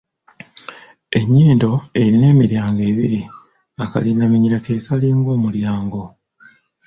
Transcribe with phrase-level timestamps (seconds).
[1.19, 3.21] Ennyindo erina emiryango ebiri,
[3.83, 6.03] akalindaminyira ke kalinga omulyango.